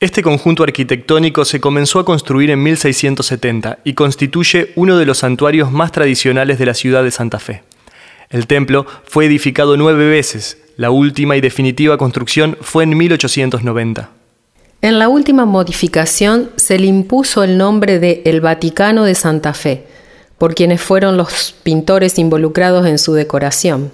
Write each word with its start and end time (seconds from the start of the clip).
Este 0.00 0.22
conjunto 0.22 0.62
arquitectónico 0.62 1.44
se 1.44 1.60
comenzó 1.60 1.98
a 1.98 2.06
construir 2.06 2.48
en 2.48 2.62
1670 2.62 3.80
y 3.84 3.92
constituye 3.92 4.72
uno 4.74 4.96
de 4.96 5.04
los 5.04 5.18
santuarios 5.18 5.70
más 5.70 5.92
tradicionales 5.92 6.58
de 6.58 6.64
la 6.64 6.72
ciudad 6.72 7.04
de 7.04 7.10
Santa 7.10 7.38
Fe. 7.38 7.62
El 8.30 8.46
templo 8.46 8.86
fue 9.04 9.26
edificado 9.26 9.76
nueve 9.76 10.08
veces, 10.08 10.56
la 10.78 10.90
última 10.90 11.36
y 11.36 11.42
definitiva 11.42 11.98
construcción 11.98 12.56
fue 12.62 12.84
en 12.84 12.96
1890. 12.96 14.08
En 14.80 14.98
la 14.98 15.10
última 15.10 15.44
modificación 15.44 16.48
se 16.56 16.78
le 16.78 16.86
impuso 16.86 17.44
el 17.44 17.58
nombre 17.58 17.98
de 17.98 18.22
El 18.24 18.40
Vaticano 18.40 19.04
de 19.04 19.14
Santa 19.14 19.52
Fe, 19.52 19.84
por 20.38 20.54
quienes 20.54 20.80
fueron 20.80 21.18
los 21.18 21.54
pintores 21.62 22.18
involucrados 22.18 22.86
en 22.86 22.96
su 22.96 23.12
decoración. 23.12 23.92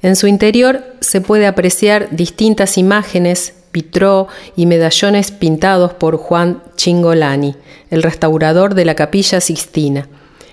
En 0.00 0.16
su 0.16 0.26
interior 0.26 0.82
se 1.00 1.20
puede 1.20 1.46
apreciar 1.46 2.08
distintas 2.16 2.78
imágenes, 2.78 3.52
vitró 3.72 4.28
y 4.56 4.66
medallones 4.66 5.30
pintados 5.30 5.92
por 5.92 6.16
Juan 6.16 6.62
Chingolani, 6.76 7.56
el 7.90 8.02
restaurador 8.02 8.74
de 8.74 8.84
la 8.84 8.94
capilla 8.94 9.40
Sixtina, 9.40 10.08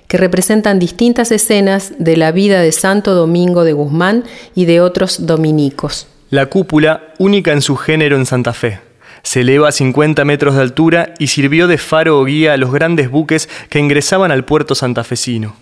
que 0.08 0.18
representan 0.18 0.80
distintas 0.80 1.32
escenas 1.32 1.94
de 2.00 2.18
la 2.18 2.32
vida 2.32 2.62
de 2.62 2.72
Santo 2.72 3.14
Domingo 3.14 3.64
de 3.64 3.74
Guzmán 3.74 4.24
y 4.56 4.66
de 4.66 4.82
otros 4.82 5.26
dominicos. 5.26 6.08
La 6.30 6.48
cúpula, 6.48 7.14
única 7.18 7.52
en 7.52 7.62
su 7.62 7.76
género 7.76 8.16
en 8.16 8.26
Santa 8.26 8.54
Fe, 8.54 8.80
se 9.24 9.42
eleva 9.42 9.70
a 9.70 9.72
50 9.72 10.24
metros 10.26 10.56
de 10.56 10.62
altura 10.62 11.14
y 11.20 11.28
sirvió 11.28 11.68
de 11.68 11.78
faro 11.78 12.20
o 12.20 12.26
guía 12.26 12.54
a 12.54 12.58
los 12.58 12.72
grandes 12.72 13.10
buques 13.10 13.50
que 13.70 13.80
ingresaban 13.80 14.32
al 14.32 14.46
puerto 14.46 14.76
santafesino. 14.76 15.56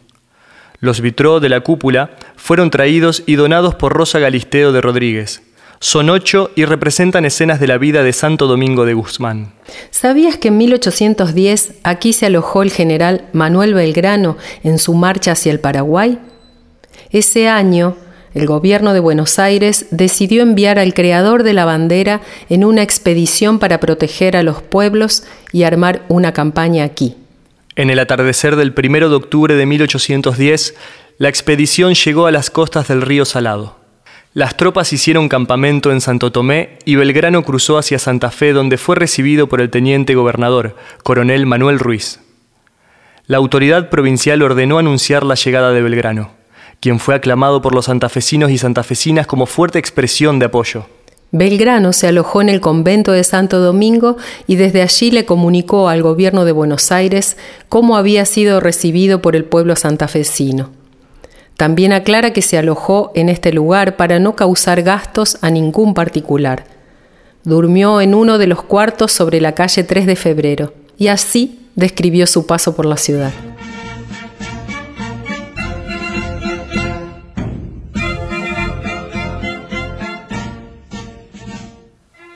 Los 0.79 1.01
vitró 1.01 1.39
de 1.39 1.49
la 1.49 1.61
cúpula 1.61 2.11
fueron 2.35 2.69
traídos 2.69 3.23
y 3.25 3.35
donados 3.35 3.75
por 3.75 3.93
Rosa 3.93 4.19
Galisteo 4.19 4.71
de 4.71 4.81
Rodríguez, 4.81 5.41
son 5.79 6.09
ocho 6.09 6.51
y 6.55 6.65
representan 6.65 7.25
escenas 7.25 7.59
de 7.59 7.67
la 7.67 7.77
vida 7.77 8.03
de 8.03 8.13
Santo 8.13 8.47
Domingo 8.47 8.85
de 8.85 8.93
Guzmán. 8.93 9.53
¿Sabías 9.91 10.37
que 10.37 10.47
en 10.47 10.57
1810 10.57 11.73
aquí 11.83 12.13
se 12.13 12.25
alojó 12.25 12.63
el 12.63 12.71
general 12.71 13.25
Manuel 13.33 13.73
Belgrano 13.73 14.37
en 14.63 14.79
su 14.79 14.93
marcha 14.93 15.33
hacia 15.33 15.51
el 15.51 15.59
Paraguay? 15.59 16.19
Ese 17.11 17.47
año, 17.47 17.95
el 18.33 18.45
gobierno 18.45 18.93
de 18.93 18.99
Buenos 18.99 19.39
Aires 19.39 19.87
decidió 19.91 20.41
enviar 20.41 20.79
al 20.79 20.93
creador 20.93 21.43
de 21.43 21.53
la 21.53 21.65
bandera 21.65 22.21
en 22.49 22.65
una 22.65 22.83
expedición 22.83 23.59
para 23.59 23.79
proteger 23.79 24.35
a 24.35 24.43
los 24.43 24.61
pueblos 24.61 25.23
y 25.51 25.63
armar 25.63 26.03
una 26.07 26.33
campaña 26.33 26.83
aquí. 26.83 27.15
En 27.75 27.89
el 27.89 27.99
atardecer 27.99 28.55
del 28.55 28.73
1 28.75 29.09
de 29.09 29.15
octubre 29.15 29.55
de 29.55 29.65
1810, 29.65 30.75
la 31.19 31.29
expedición 31.29 31.93
llegó 31.93 32.25
a 32.25 32.31
las 32.31 32.49
costas 32.49 32.87
del 32.87 33.01
río 33.01 33.25
Salado. 33.25 33.76
Las 34.37 34.55
tropas 34.55 34.93
hicieron 34.93 35.29
campamento 35.29 35.91
en 35.91 35.99
Santo 35.99 36.31
Tomé 36.31 36.77
y 36.85 36.93
Belgrano 36.93 37.41
cruzó 37.41 37.79
hacia 37.79 37.97
Santa 37.97 38.29
Fe 38.29 38.53
donde 38.53 38.77
fue 38.77 38.95
recibido 38.95 39.49
por 39.49 39.61
el 39.61 39.71
teniente 39.71 40.13
gobernador, 40.13 40.75
coronel 41.01 41.47
Manuel 41.47 41.79
Ruiz. 41.79 42.19
La 43.25 43.37
autoridad 43.37 43.89
provincial 43.89 44.43
ordenó 44.43 44.77
anunciar 44.77 45.23
la 45.23 45.33
llegada 45.33 45.71
de 45.71 45.81
Belgrano, 45.81 46.33
quien 46.79 46.99
fue 46.99 47.15
aclamado 47.15 47.63
por 47.63 47.73
los 47.73 47.85
santafesinos 47.85 48.51
y 48.51 48.59
santafesinas 48.59 49.25
como 49.25 49.47
fuerte 49.47 49.79
expresión 49.79 50.37
de 50.37 50.45
apoyo. 50.45 50.85
Belgrano 51.31 51.91
se 51.91 52.07
alojó 52.07 52.39
en 52.39 52.49
el 52.49 52.61
convento 52.61 53.13
de 53.13 53.23
Santo 53.23 53.59
Domingo 53.59 54.17
y 54.45 54.57
desde 54.57 54.83
allí 54.83 55.09
le 55.09 55.25
comunicó 55.25 55.89
al 55.89 56.03
gobierno 56.03 56.45
de 56.45 56.51
Buenos 56.51 56.91
Aires 56.91 57.37
cómo 57.69 57.97
había 57.97 58.23
sido 58.25 58.59
recibido 58.59 59.19
por 59.19 59.35
el 59.35 59.45
pueblo 59.45 59.75
santafesino. 59.75 60.76
También 61.57 61.91
aclara 61.91 62.31
que 62.31 62.43
se 62.43 62.59
alojó 62.59 63.11
en 63.15 63.29
este 63.29 63.51
lugar 63.51 63.95
para 63.97 64.19
no 64.19 64.35
causar 64.35 64.83
gastos 64.83 65.39
a 65.41 65.49
ningún 65.49 65.95
particular. 65.95 66.65
Durmió 67.43 67.99
en 67.99 68.13
uno 68.13 68.37
de 68.37 68.45
los 68.45 68.61
cuartos 68.61 69.11
sobre 69.11 69.41
la 69.41 69.55
calle 69.55 69.83
3 69.83 70.05
de 70.05 70.15
febrero 70.15 70.73
y 70.99 71.07
así 71.07 71.67
describió 71.75 72.27
su 72.27 72.45
paso 72.45 72.75
por 72.75 72.85
la 72.85 72.97
ciudad. 72.97 73.31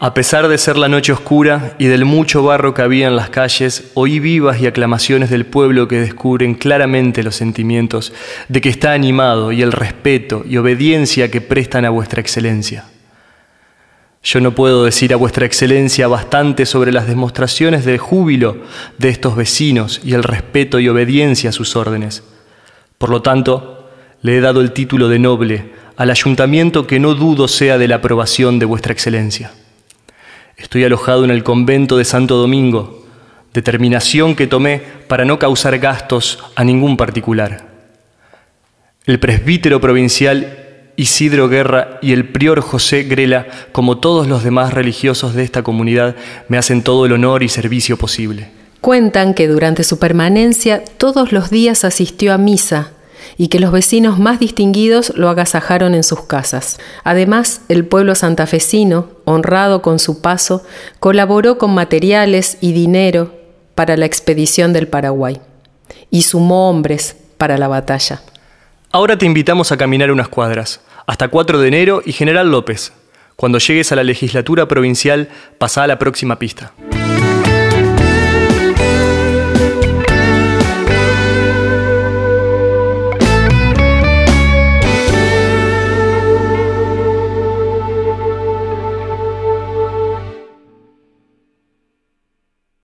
A 0.04 0.16
pesar 0.16 0.48
de 0.48 0.58
ser 0.58 0.78
la 0.78 0.88
noche 0.88 1.14
oscura 1.14 1.76
y 1.78 1.86
del 1.86 2.06
mucho 2.06 2.42
barro 2.42 2.74
que 2.74 2.82
había 2.82 3.08
en 3.08 3.16
las 3.16 3.30
calles, 3.30 3.92
oí 3.94 4.20
vivas 4.20 4.60
y 4.60 4.66
aclamaciones 4.66 5.30
del 5.30 5.46
pueblo 5.46 5.88
que 5.88 6.00
descubren 6.00 6.56
claramente 6.56 7.22
los 7.22 7.36
sentimientos 7.36 8.12
de 8.50 8.62
que 8.62 8.70
está 8.70 8.94
animado 8.94 9.52
y 9.52 9.62
el 9.62 9.72
respeto 9.72 10.44
y 10.44 10.58
obediencia 10.58 11.30
que 11.30 11.40
prestan 11.40 11.86
a 11.86 11.92
vuestra 11.92 12.20
excelencia. 12.20 12.86
Yo 14.24 14.42
no 14.42 14.56
puedo 14.56 14.86
decir 14.86 15.14
a 15.14 15.18
vuestra 15.18 15.46
excelencia 15.46 16.08
bastante 16.08 16.66
sobre 16.66 16.92
las 16.92 17.06
demostraciones 17.06 17.86
de 17.86 18.00
júbilo 18.00 18.58
de 18.98 19.10
estos 19.10 19.36
vecinos 19.36 20.02
y 20.04 20.16
el 20.16 20.24
respeto 20.24 20.80
y 20.80 20.90
obediencia 20.90 21.52
a 21.52 21.54
sus 21.54 21.76
órdenes. 21.76 22.24
Por 22.98 23.12
lo 23.12 23.22
tanto, 23.22 23.92
le 24.24 24.36
he 24.36 24.42
dado 24.42 24.62
el 24.62 24.72
título 24.72 25.10
de 25.10 25.20
noble 25.20 25.74
al 25.96 26.10
ayuntamiento 26.10 26.88
que 26.88 27.00
no 27.00 27.14
dudo 27.14 27.48
sea 27.48 27.78
de 27.78 27.88
la 27.88 27.98
aprobación 27.98 28.58
de 28.58 28.66
vuestra 28.66 28.94
excelencia. 28.94 29.52
Estoy 30.62 30.84
alojado 30.84 31.26
en 31.26 31.32
el 31.32 31.44
convento 31.44 31.98
de 31.98 32.06
Santo 32.06 32.38
Domingo, 32.38 33.04
determinación 33.54 34.36
que 34.36 34.48
tomé 34.48 34.82
para 35.08 35.26
no 35.26 35.40
causar 35.40 35.80
gastos 35.80 36.40
a 36.56 36.64
ningún 36.64 36.98
particular. 36.98 37.68
El 39.06 39.20
presbítero 39.20 39.82
provincial 39.82 40.58
Isidro 40.96 41.50
Guerra 41.50 41.98
y 42.04 42.14
el 42.14 42.30
prior 42.30 42.62
José 42.62 43.04
Grela, 43.04 43.48
como 43.72 43.98
todos 43.98 44.28
los 44.28 44.44
demás 44.44 44.74
religiosos 44.74 45.34
de 45.34 45.44
esta 45.44 45.64
comunidad, 45.64 46.16
me 46.48 46.60
hacen 46.60 46.84
todo 46.84 47.08
el 47.08 47.14
honor 47.14 47.42
y 47.42 47.50
servicio 47.50 47.98
posible. 47.98 48.52
Cuentan 48.82 49.34
que 49.34 49.48
durante 49.48 49.84
su 49.84 49.98
permanencia 49.98 50.84
todos 50.98 51.32
los 51.32 51.50
días 51.50 51.84
asistió 51.86 52.34
a 52.34 52.38
misa 52.38 52.92
y 53.38 53.48
que 53.48 53.60
los 53.60 53.72
vecinos 53.72 54.20
más 54.20 54.40
distinguidos 54.40 55.14
lo 55.16 55.30
agasajaron 55.30 55.96
en 55.96 56.04
sus 56.04 56.22
casas. 56.22 56.80
Además, 57.04 57.62
el 57.70 57.86
pueblo 57.86 58.16
santafesino, 58.16 59.10
honrado 59.26 59.82
con 59.82 60.00
su 60.00 60.22
paso, 60.22 60.64
colaboró 61.00 61.58
con 61.58 61.74
materiales 61.74 62.58
y 62.62 62.72
dinero 62.74 63.34
para 63.76 63.98
la 63.98 64.06
expedición 64.06 64.74
del 64.74 64.88
Paraguay 64.88 65.40
y 66.10 66.24
sumó 66.24 66.70
hombres 66.70 67.16
para 67.38 67.58
la 67.58 67.68
batalla. 67.68 68.22
Ahora 68.92 69.18
te 69.18 69.26
invitamos 69.26 69.72
a 69.72 69.78
caminar 69.78 70.12
unas 70.12 70.28
cuadras, 70.28 70.82
hasta 71.08 71.30
4 71.30 71.60
de 71.60 71.68
enero 71.68 72.02
y 72.06 72.12
General 72.12 72.50
López. 72.50 72.94
Cuando 73.36 73.58
llegues 73.58 73.92
a 73.92 73.96
la 73.96 74.04
legislatura 74.04 74.68
provincial, 74.68 75.30
pasa 75.58 75.84
a 75.84 75.88
la 75.88 75.98
próxima 75.98 76.38
pista. 76.38 76.74